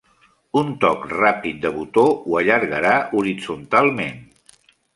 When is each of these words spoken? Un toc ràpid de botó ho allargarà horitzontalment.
Un 0.61 0.71
toc 0.85 1.03
ràpid 1.11 1.59
de 1.67 1.71
botó 1.75 2.07
ho 2.09 2.39
allargarà 2.41 2.97
horitzontalment. 3.21 4.21